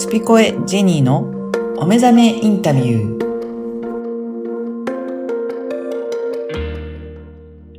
[0.00, 1.28] スピコエジェニーの
[1.76, 3.20] お目覚めインタビュー。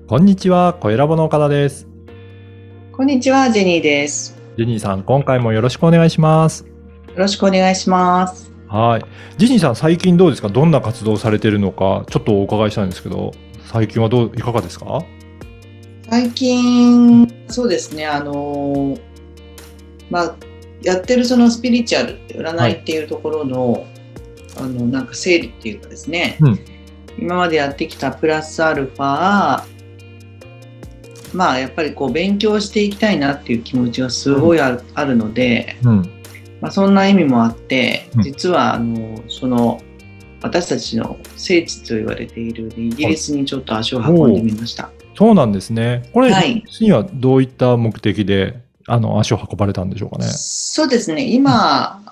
[0.06, 1.88] こんにちは、小ラボの岡田です。
[2.92, 4.40] こんにちは、ジェニーです。
[4.56, 6.64] ジェニーさん、今回もよろしくお願いします。
[7.08, 8.54] よろしくお願いします。
[8.68, 9.06] はい。
[9.40, 10.50] ジェニーさん、最近どうですか？
[10.50, 13.32] どんな活動をされているのか、ちょっとお伺いしたいんですけど、
[13.66, 15.04] 最近はどう、いかがですか？
[16.08, 19.02] 最近、そうですね、あのー
[20.12, 20.36] まあ、
[20.84, 23.86] やってるそのスピリチュアルって占いっていうところの、
[24.58, 26.60] あの、なんか整理っていうかですね、うん
[27.20, 29.64] 今までやってきたプラスアルファ、
[31.34, 36.22] まあ、やっぱりこう、勉強していきたいなっていう気持ちがすごいある,、あるので、うん。
[36.62, 39.82] まあ、そんな意味もあって、うん実はあのその
[40.42, 44.92] 私たちの聖地と言われているイギリスにちょっと足を運んでみました。
[45.16, 46.10] そうなんですね。
[46.14, 50.26] これ、はいはどういった目的で、あの、足を運ばれたんでしょうかね。
[50.26, 52.04] そうですね今、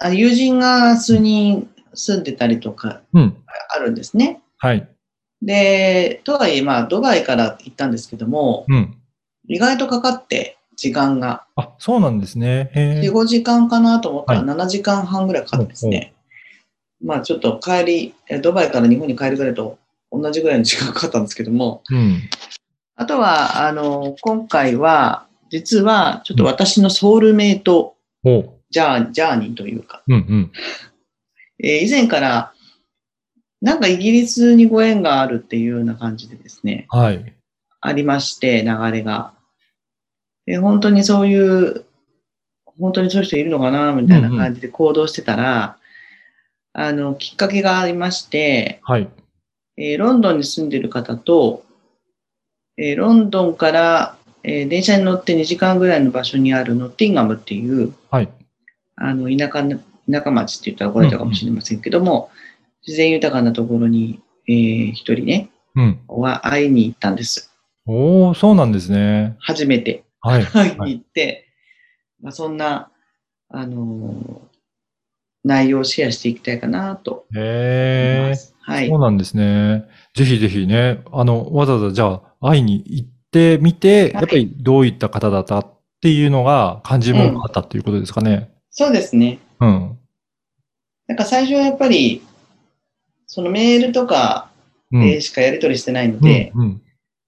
[0.00, 3.36] あ友人が数人住んでたりとかうん。
[3.70, 4.40] あるんですね。
[4.58, 4.88] はい。
[5.42, 8.96] でとはいえ、まあ、ドバイから行ったんですけどもうん。
[9.48, 12.70] 意外とかかって時間があ、そうなんですね。
[12.74, 13.10] へえ。
[13.10, 16.14] 45時間かなと思ったらは7時間半ぐらいかかってですね、
[17.02, 19.78] まあちょっと帰りえドバイから日本に帰るぐらいと
[20.12, 22.22] 同じぐらいの時間かかったんですけどもうん。
[23.00, 27.96] あとは、あの、今回は、実は、ちょっと私のソウルメイト。
[28.70, 30.52] ジャージャーニーというか、うんうん。
[31.62, 32.52] えー以前から、
[33.60, 37.34] なんかイギリスにご縁があるっていうような感じでですね、はい。
[37.80, 39.32] ありまして、流れが。
[40.46, 41.84] で本当にそういう、
[42.64, 45.78] 本当にそういう人いるのかな、みたいな感じで行動してたら、
[46.72, 49.08] あの、きっかけがありまして、はい。
[49.76, 51.64] えーロンドンに住んでる方と、
[52.76, 58.28] えーロンドンから、えー電車に乗って2時間ぐらいの場所にあるノッティンガムっていう、はい。
[58.96, 59.78] あの、田舎な、
[60.10, 62.30] 田舎町って言ったら怒られたかもしれませんけども、
[62.86, 66.00] 自然豊かなところに、えー一人ね、うん。
[66.08, 67.52] は会いに行ったんです。
[67.86, 69.36] おー、そうなんですね。
[69.40, 70.44] 初めてはい。
[70.46, 71.46] 会いに行って、
[72.20, 72.90] まあ、そんな、
[73.50, 74.48] あのー
[75.44, 78.28] 内容をシェアしていきたいかなと思いへえ。
[78.30, 78.54] ます。
[78.60, 79.00] はいそう。
[79.00, 79.84] なんですね。
[80.14, 85.66] ぜひぜひね、あの、わざわざじゃあ、会いに行ってみて、いやっぱりどういった方だったっ
[86.00, 88.50] ていうのが感じもあったっていうことですかね。
[88.70, 89.38] そうですね。
[89.60, 89.98] うん。
[91.06, 92.22] なんか最初はやっぱり、
[93.26, 94.48] そのメールとか
[94.92, 95.00] うん。
[95.02, 96.82] でしかやり取りしてないので、うん、うん。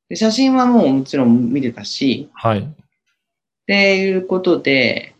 [0.09, 2.61] で写真はもうもちろん見てたし、はい。
[2.61, 2.65] っ
[3.67, 5.15] ていうことで、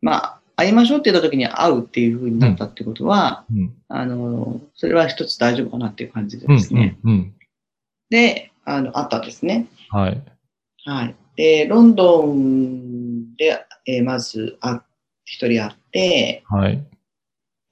[0.00, 3.74] まあ、会いましょうって言った時に会うっていう風になったってことは、うん。
[3.88, 6.98] あの、それは一つ大丈夫かなっていう感じでうん、ですね。
[7.04, 7.34] うん、うん。
[8.08, 9.66] で、あの、会ったんですね。
[9.90, 10.22] はい。
[10.84, 11.14] はい。
[11.36, 14.82] で、ロンドンで、えーまず、あ、
[15.24, 16.82] 一人会って、はい。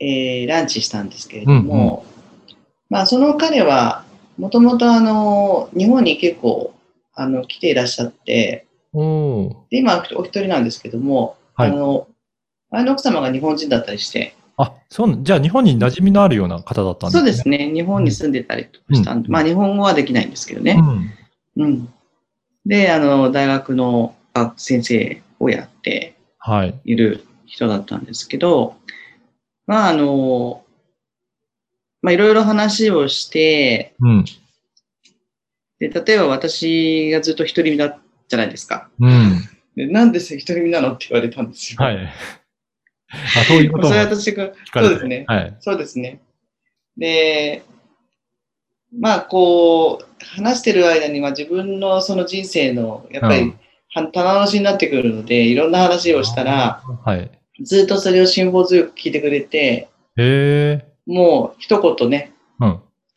[0.00, 2.04] えーランチしたんですけれども、
[2.88, 4.04] まあ、その彼は、
[4.38, 6.74] もともとあの、日本に結構、
[7.14, 8.66] あの、来ていらっしゃって。
[9.70, 12.06] で今、お一人なんですけども、はいあの、
[12.70, 17.20] 前の奥様が日本人だったりして、あ、そうな、じゃあ日本に馴染みのあるような方だったんですね。
[17.20, 20.78] そうですね、日本に住んでたりとかしたんで、うんまあ、日本語はできないんですけどね。
[21.56, 21.64] うん。
[21.64, 21.88] うん。
[22.66, 26.80] で、あの、大学のあ先生をやってはい。
[26.84, 28.76] いる人だったんですけど、
[29.66, 30.64] まあ、あの、
[32.02, 34.24] まあ、いろいろ話をして、うん。
[35.78, 38.88] で、例えば私がずっと独り身だったじゃないですか。
[39.00, 39.48] うん。
[39.74, 41.82] でなんで独り身なのって言われたんですよ。
[41.82, 42.08] はい。
[43.10, 45.24] あ、そういうことそれ私が、そうですね。
[45.26, 45.56] はい。
[45.60, 46.20] そうですね。
[46.96, 47.62] で、
[48.98, 53.60] まあ、こう、話してる間には自分のその人生の、やっぱり、うん
[53.94, 57.30] は棚卸しになってくるので、いろんな話をしたら、はい。
[57.62, 60.86] ずっとそれを辛抱強く聞いてくれて、へえ。
[61.06, 62.70] もう一言ね、うん。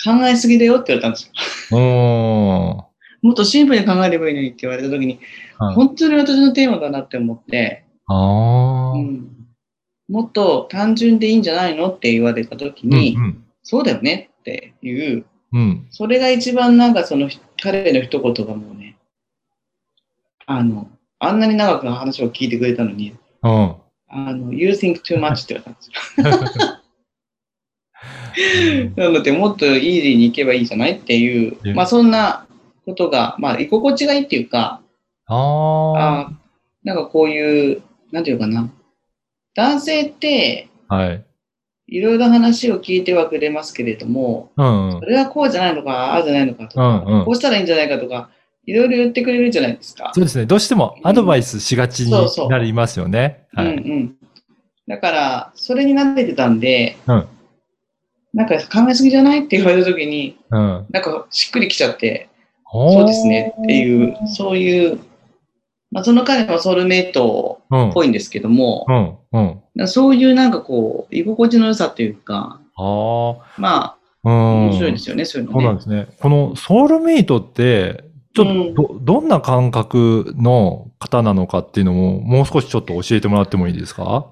[0.03, 1.31] 考えすぎだよって言われたんです
[1.71, 1.77] よ。
[1.77, 2.91] おー。
[3.21, 5.19] もっとシンプルに考えればいいのにって言われた時に、
[5.57, 8.97] はい本当に私のテーマだなって思って、あー。
[8.97, 9.30] うん、
[10.11, 15.61] もっと単純でいいんじゃないのって言われた時に、うんそうだよねっていう、うん。
[15.61, 15.87] うん。
[15.91, 17.29] それが一番なんかその
[17.61, 18.97] 彼の一言がもうね、
[20.47, 23.75] あの、あんなに長く話を聞いてくれたのに、うん。
[24.09, 25.81] あの、You think too much って言われたんで
[26.51, 26.81] すよ。
[28.95, 32.47] なので、もっとイージーに行けばいいじゃないっていうう、んまあそんな
[32.85, 34.81] ことが、まあ居心地がいいっていうか、
[35.27, 35.99] あー。
[35.99, 36.31] あ
[36.83, 38.69] なんかこういう、なんていうかな。
[39.55, 41.25] 男性って、はい。
[41.87, 45.05] いろいろ話を聞いてはくれますけれども、うんそ。
[45.05, 48.29] れはこうじゃないのか、ああじゃないのかとか、うんうんこうしたらいいんじゃないかとか、
[48.65, 50.11] いろいろ言ってくれるじゃないですか。
[50.13, 50.45] そうですね。
[50.45, 53.45] どうしてもアドバイスしがちにそうそうなりますよね。
[53.57, 53.75] うんはい。
[53.75, 54.15] うん。
[54.87, 57.27] だから、それに慣れてたんで、うん
[58.33, 60.85] なんか考えすぎじゃないって言われた時に、うん。
[60.89, 62.29] なんかしっくりきちゃって、
[62.71, 64.99] そそうですねっていう、そういう、
[65.91, 67.89] まあ、その彼はソウルメイトうん。
[67.89, 68.85] っぽいんですけども、
[69.33, 69.61] うん。
[69.77, 69.87] うん。
[69.87, 73.97] そういうなんかこう、居心地の良さっていうか、あまあ。
[74.23, 75.63] 面白いですよね、そういうのね。
[75.63, 76.07] そうなんですね。
[76.21, 78.03] このソウルメイトって、
[78.33, 84.27] ちょっとど、どんな感覚の方なのかっていうのも、もう少しちょっと教えてもらってもいいですか？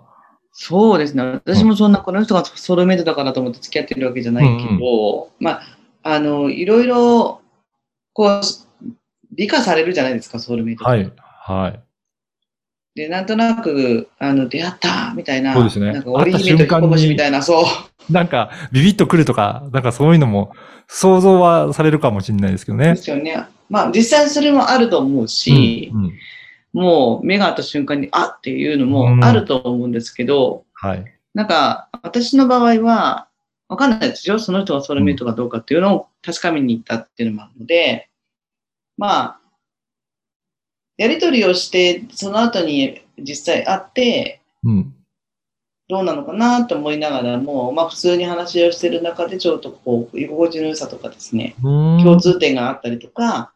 [0.51, 1.23] そうですね。
[1.23, 5.61] 私もそんな、この人がソウルメイトだからと思って付き合ってるわけじゃないけど、まあ、
[6.03, 7.41] あの、いろいろ、
[8.13, 8.41] こう、
[9.35, 11.11] 理解されるじゃないですか、ソウルメイトはい。
[11.53, 11.79] はい。
[12.95, 18.13] で、なんとなく、あの、出会ったみたいな、そうですねなんか、織姫と彦星みたいな、そう。
[18.13, 20.51] なんか、ビビッとくるとか、なんかそういうのも
[20.87, 22.95] 想像はされるかもしれないですけどでね。
[22.95, 23.45] すよね。
[23.69, 26.13] まあ、実際それもあると思うし、うんうん
[26.71, 31.05] もう目が合った瞬間に、あっていうのもあると思うんですけど、はい。
[31.33, 33.27] なんか、私の場合は、
[33.67, 34.37] わかんないですよ。
[34.37, 38.09] その人がソウルメイトかどうかっていうのを確かめに行ったっていうのもあるので、
[38.97, 39.38] まあ、
[40.99, 44.93] やりとりをして、その後に実際会って、うん。
[45.87, 53.53] どうなのかなと思いながらも、まあ普通に話をしてる中でちょっとこう、居心地の良さとかですね、共共通点があったりとか、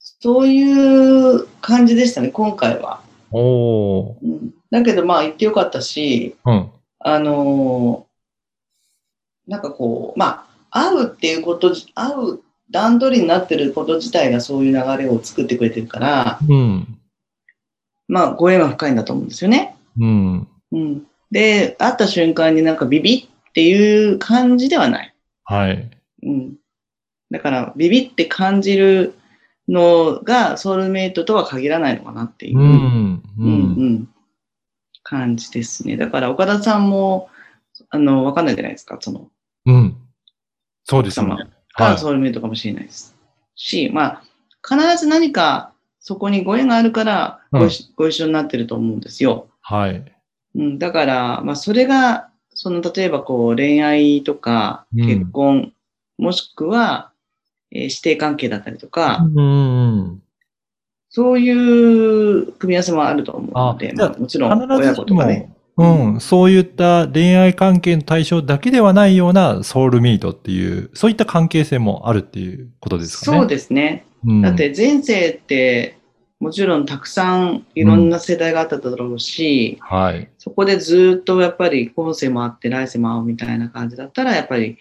[0.00, 3.00] そういう感じでしたね、今回は。
[3.30, 4.16] おー。
[4.20, 6.70] うん、だけどまあ行ってよかったし、うん。
[6.98, 8.10] あのー
[9.46, 16.98] なんかこう、まあ、会うっていうことじ、会う段取りになってること自体がそういう流れを作ってくれてるから、うん。
[18.08, 19.76] まあ、ご縁は深いんだと思うんですよね。
[19.98, 20.48] うん。
[20.72, 21.06] うん。
[21.30, 25.14] で、会った瞬間になんかビビっていう感じではない。
[25.44, 25.90] はい。
[26.22, 26.56] うん。
[27.30, 29.14] だから、ビビって感じる
[29.68, 33.22] のがソウルメイトとは限らないのかなっていうう、ん。
[33.38, 33.42] う。
[33.44, 34.08] うんうんん
[35.02, 35.96] 感じですね。
[35.96, 37.30] だから、岡田さんも、
[37.88, 39.28] あの、わかんないじゃないですか、その、
[39.66, 39.96] うん。
[40.84, 41.36] そうですね。
[41.80, 43.16] がソウルメイトかもしれないです。
[43.54, 44.22] し、まあ、
[44.66, 49.48] 必ず何かそこにご縁があるからご一,、ご一緒になってると思うんですよ。
[49.60, 50.04] はい。
[50.54, 55.72] うん、だから、まあ、それが、その、例えばこう、恋愛とか、うん結婚、
[56.18, 57.12] もしくは、
[57.70, 60.22] えー師弟関係だったりとか、うん。
[61.08, 65.52] そういう組み合わせもあると思うので、あまあ、もちろん親子とかね。
[65.80, 73.38] うん、そういった恋愛関係の対象だけではないようなソウルミートっていう、そういった関係性もあるっていうことですかね。
[73.38, 74.04] そうですね。
[74.24, 75.96] うんだって前世って、
[76.40, 80.28] もちろんたくさんいろんな世代があっただろうし、はい。
[80.38, 84.78] そそこでずっとやっぱり今世もあって来世も会うみたいな感じだったら、やっぱり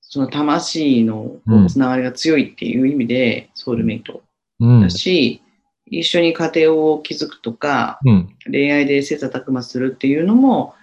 [0.00, 4.22] その魂のうんつながりが強いっていう意味でソウルメイト
[4.58, 4.90] うんだ。
[4.90, 5.42] し、
[5.90, 8.36] 一緒に家庭を築くとか、うん。
[8.50, 10.74] 恋愛で切磋琢磨するっていうのも、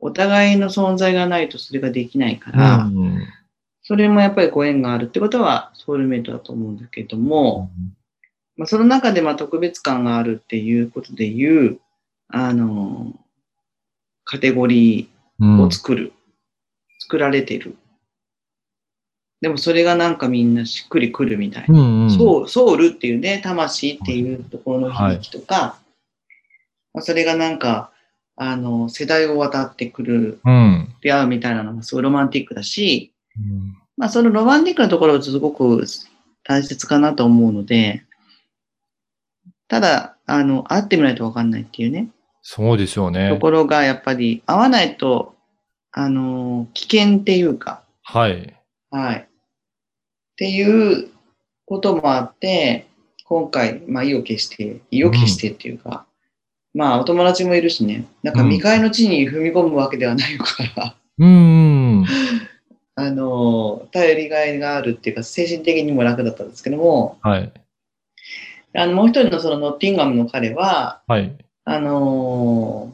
[0.00, 3.18] お互いの存在がないとそれができないから、うん
[3.84, 7.68] それもやっぱりご縁があるってことはソウルメイトだと思うんだけども、
[8.56, 11.80] まあ、その中でまあ特別感があるっていうことでいう、
[12.28, 13.12] あの、
[14.24, 16.12] カテゴリうんーを作る。
[17.00, 17.76] 作られてる。
[19.42, 21.78] でもそれがなんかみんなしっくりくるみたいな。
[21.78, 25.78] うんうんソウソウルっていうね、魂っていうところの響きとか、
[26.94, 27.90] まあ、それがなんか、
[28.36, 30.94] あの、世代を渡ってくる、うん。
[31.02, 35.84] 出会うみたいなのがすごいロマンティックだし、うんまあそのロマンティックなところはすごく
[36.44, 38.04] 大切かなと思うので、
[39.68, 42.08] ただ、あの、会ってみないとわかんないっていうね、
[42.42, 43.36] そうですよとね。
[43.40, 45.34] ころがやっぱり会わないと、
[45.90, 48.54] あの、危険っていうか、はい。
[48.90, 49.28] はい。
[50.42, 51.08] っていう
[51.66, 52.88] こともあって、
[53.26, 56.04] 今回、まあ意を決して、意を決してっていうか、
[56.74, 62.04] まあお友達もいるしね、なんかうん未開の地に踏み込むわけではないから、うん。
[62.96, 67.52] あの、頼りがいがあるっていうか、精神的にも楽だったんですけども、はい。
[68.74, 71.32] あの、もう一人のそのノッティンガムの彼は、はい。
[71.64, 72.92] あの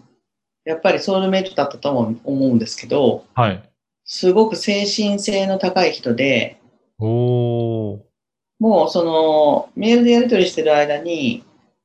[0.66, 3.62] やっぱりソウルメイトだったとも思うんですけど、はい。
[4.04, 6.58] すごく精神性の高い人で、
[7.00, 7.38] おー。
[8.58, 11.44] もうそのメールでやり取りしてる間に、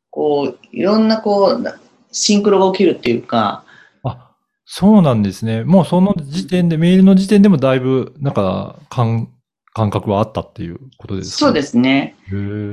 [0.09, 1.75] こう、いろんなこう、な
[2.11, 3.63] シンクロが起きるっていうか、
[4.03, 4.31] あ、
[4.65, 5.63] そうなんですね。
[5.63, 9.29] もうその時点で、メールの時点でもだいぶ、なんか、感、
[9.75, 11.37] 感覚はあったっていうことですか？
[11.37, 12.15] そうですすね。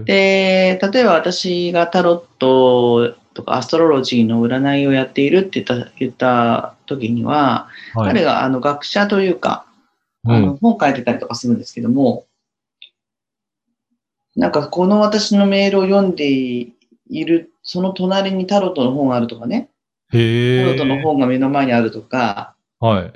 [0.05, 8.09] で、例えば私がタロットとかアストロロジーの占いをやっているって言った言った時には、はい。
[8.09, 9.65] 彼があの学者というか、
[10.25, 12.27] うんあの本書いてたりとかするんですけども、
[14.37, 16.75] なんかこの私のメールを読んでい
[17.11, 19.71] る、その隣にタロットの本があるとかね、
[20.13, 20.63] へえ。
[20.63, 23.13] タロットの本が目の前にあるとか、はい。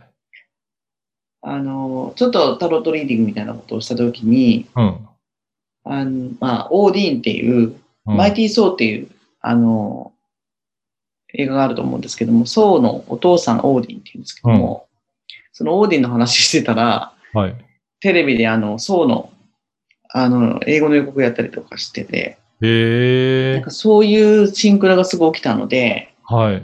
[1.43, 5.09] あの、ちょっとタロットリーディングみたいなことをしたときに、うん。
[5.85, 9.09] あの、まあ、オーディーンっていう、うんマイティー・ソーっていう、
[9.41, 10.13] あの、
[11.33, 14.89] 映画があると思うんですけども、ソーのお父さんオーディンっていうんですけども、
[15.53, 17.55] そのオーディンの話してたら、はい。
[18.01, 19.31] テレビであの、ソーの、
[20.17, 23.73] あの、英語の予告やったりとかしてて、へえなんか。
[23.73, 26.63] そういうシンクロがすごい起きたので、はい。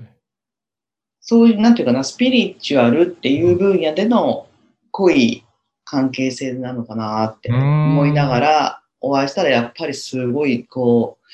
[1.21, 4.47] そういう、なんていうかな、スピリチュアルっていう分野での
[4.93, 5.45] 濃い
[5.85, 11.27] 関係性なのかなって思いながらお会いしたら、やっぱりすごい、こう、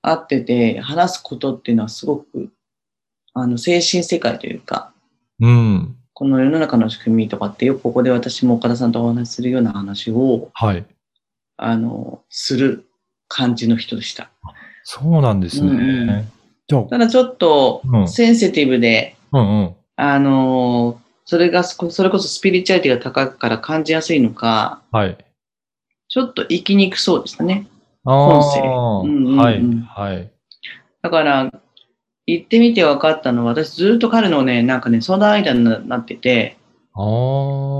[0.00, 2.48] 会ってて、話すことっていうのはすごく、
[3.34, 4.94] あの、精神世界というか、
[5.40, 5.96] うん。
[6.14, 10.86] この世の中の仕組みとかってよくここで私も岡田さんとお話しするような話を、はい。
[11.56, 12.86] あの、する
[13.28, 14.30] 感じの人でした。
[14.82, 15.70] そうなんですね。
[15.70, 16.30] うんうん
[16.88, 19.74] ただちょっとうんセンシティブで、うんうん。
[19.96, 25.18] あの、それがそ、それこそスピリチュアリティが高いから感じやすいのか、はい。
[26.08, 27.66] ちょっと生きにくそうでしたね。
[28.04, 30.14] ああ本性うんうんうんはい。
[30.14, 30.32] はい。
[31.02, 31.52] だから、
[32.26, 36.56] 行ってみて分かったのは、私ずっと彼のね、なんかね、相談間になってて、
[36.94, 37.73] ああ。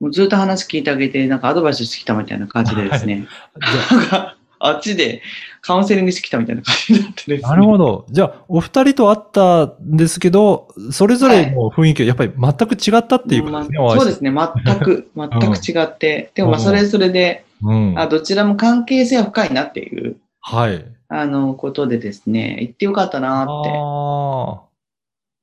[0.00, 3.26] もうずっと話聞いてあげて、なんかアドバイスしてきたみたいな感じでですね、
[3.60, 5.22] じゃなんか、あっちで
[5.62, 7.40] カウンセリングしてきたみたいな感じになってですね。
[7.44, 8.06] あなるほど。
[8.10, 14.32] じゃあ、お二人と会ったんですけど、それぞれの雰囲気がやっぱり全く違ったっていうことですね、まそうですね、
[14.64, 16.30] 全く、 全く違って。
[16.34, 17.98] でもまあ、うんそれぞれで、うん。
[17.98, 20.84] あどちらも関係性は深いなっていう、はい。
[21.08, 23.70] あの、ことでですね、行ってよかったなって。
[23.70, 24.70] ああ。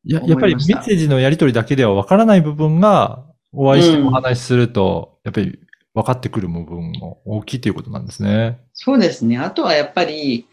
[0.06, 5.60] いや、やっぱりメッセージのやり取りだけではわからない部分が、お会いしてお話しすると、やっぱり
[5.94, 8.60] 分かってくる部分も大きいということなんですね。
[8.74, 9.38] そうですね。
[9.38, 10.48] あとはやっぱり、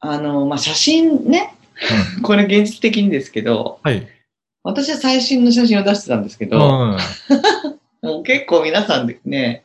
[0.00, 1.54] あの、まあ、写真ね、
[2.22, 4.06] これ現実的にですけど、はい。
[4.62, 6.50] 私は最新の写真を出してたんですけうん。
[6.50, 6.98] ど、うん。
[8.02, 9.64] もう結構皆さんですね、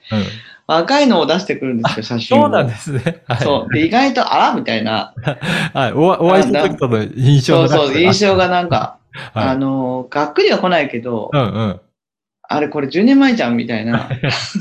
[0.68, 2.42] 若いのを出してくるんですよ、写真を。
[2.44, 3.24] そうなんですね。
[3.28, 3.38] はい。
[3.40, 3.74] そう。
[3.74, 5.14] で、意外と、あらみたいな。
[5.74, 5.94] はい。
[5.94, 8.48] おお会いした時との印象そうそう、印象が。
[8.48, 8.98] がなんか、
[9.34, 9.58] あ はい。
[9.58, 11.82] の、がっくりは来ないけど、うんうん。
[12.54, 14.10] あれこれ10年前じゃんみたいな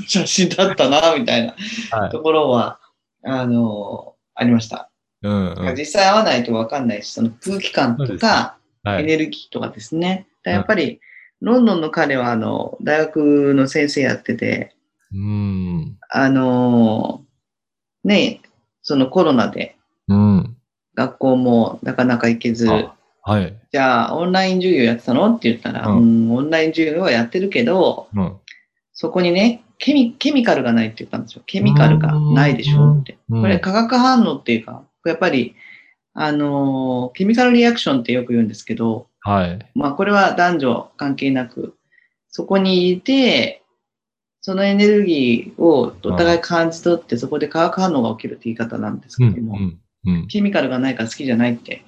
[0.06, 1.54] 写真だったな、みたいな
[1.98, 2.10] はい。
[2.10, 2.78] ところは、
[3.24, 4.90] あの、ありました。
[5.22, 5.74] うんうん。
[5.76, 8.56] 実際会わないと分かんないし、その空気感とか、
[8.86, 9.04] エはい。
[9.04, 10.26] ネルギーとかですね。
[10.44, 11.00] だからやっぱり、
[11.40, 14.74] ロンドンの彼は、あの、大学の先生やってて、
[15.12, 15.98] うん。
[16.10, 17.24] あの、
[18.04, 18.40] ね、
[18.82, 19.76] そのコロナで
[20.08, 20.56] うん。
[20.94, 23.58] 学校もなかなか行けず、あはい。
[23.70, 25.34] じゃあ、オンライン授業やってたの？
[25.34, 28.36] って言ったら、ううん、オンライン授業はやってるけど、うん。
[28.92, 31.42] そこにね、ケミ、ケミカルがないって言ったんですよ。
[31.46, 32.98] ケミカルがないでしょ？
[33.00, 33.18] って。
[33.28, 35.54] うんこれ化学反応っていうか、やっぱり、
[36.12, 39.58] あのーケミカルリアクションってよく言うんですけど、はい。
[39.74, 41.76] まあこれは男女関係なく、
[42.28, 43.62] そこにいて、
[44.42, 49.34] そのエネルギーをお互い感じ取って、そこで化学反応が起きるって言い方なんですうん。
[49.34, 49.78] けども、うん。
[50.06, 50.26] うん。
[50.28, 51.84] ケミカルがないから好きじゃないって。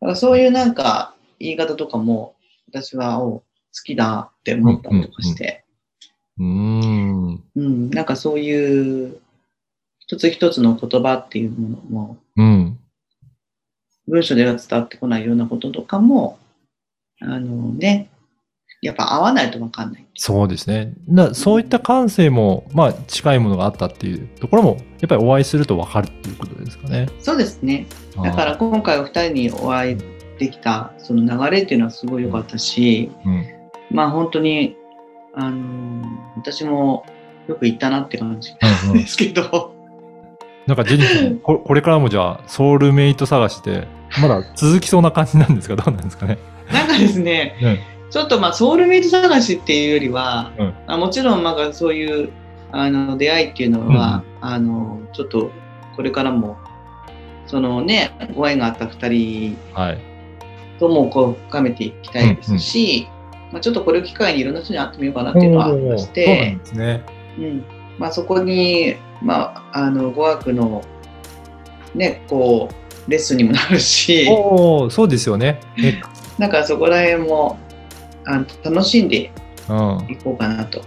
[0.00, 2.34] だからそういうなんか言い方とかも、
[2.68, 3.44] 私はお好
[3.84, 5.64] きだって思ったりとかして、
[6.38, 7.44] うん。
[7.56, 9.20] うん、なんかそういう
[9.98, 12.78] 一つ一つの言葉っていうものも、うん。
[14.06, 16.38] 文章では伝わってこないようなこととかも、
[17.20, 18.10] あのね、
[18.80, 20.06] やっぱ合わないとわかんない。
[20.14, 20.94] そうですね。
[21.06, 27.08] なそういった感性も、まあ、近いものがあったっていうところも、やっぱりお会いすると分かるっていうことですかね。
[27.18, 27.86] そうですね。
[28.22, 29.98] だから今回お二人にお会い
[30.38, 33.46] できたその流れっていうのはすごい良かったし、うん。
[33.90, 34.76] まあ本当に、
[35.34, 36.04] あの
[36.36, 37.04] 私も
[37.46, 38.52] よく行ったなって感じ
[38.84, 39.74] うんうんですけど、
[40.66, 43.88] なんか、ジェニーさん、ここれからもじゃあ、ソウルメイト探して、
[44.20, 46.38] まだ続きそうな感じなんですかどうなんですかね？
[46.72, 48.10] なんかですね、うん。
[48.10, 50.74] ちょっとまあソウルメイト探しっていうよりは、うん。
[50.86, 52.30] あもちろんなんかそういう
[52.70, 55.50] あの出会いっていうのは、あのちょっと
[55.96, 56.58] これからも
[57.48, 59.98] そのねご縁があった2人はい。
[60.78, 63.08] ともこう深めていきたいですし、
[63.50, 66.56] まあ、ちょっとこれを機会にいろんな人に会ってみようかなっていうのはありまして。
[67.36, 67.64] うん
[67.98, 70.84] まあ、そこに、まあ、あの語学の
[71.94, 75.60] ねこうレッスンにもなるしおお、そうですよね。
[75.82, 76.00] え
[76.38, 77.58] なんかそこら辺も
[78.24, 79.32] あの楽しんで
[79.68, 80.06] うん。
[80.10, 80.82] いこうかなと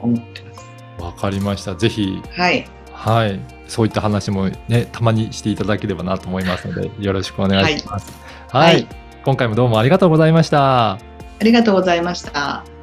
[0.00, 1.02] 思ってます。
[1.02, 1.74] わかりました。
[1.74, 2.66] ぜひ、はい。
[2.92, 3.57] はい。
[3.68, 8.12] そういった話もね、たまにしていただければなと思いますので、よろしくお願いします。
[8.48, 8.74] はい。
[8.74, 8.88] はい
[9.24, 10.92] 今回もどうもありがとうございました。
[10.92, 10.98] あ
[11.42, 12.77] りがとうございました。